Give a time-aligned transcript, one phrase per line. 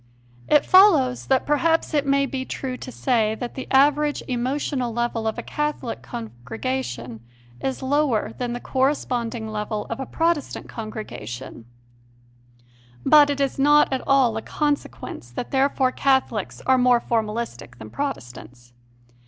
[0.47, 5.27] It follows that perhaps it may be true to say that the average emotional level
[5.27, 7.19] of a Catholic congregation
[7.59, 11.65] is lower than the correspond ing level of a Protestant congregation,
[13.05, 17.91] but it is not at all a consequence that therefore Catholics are more formalistic than
[17.91, 18.73] Protestants.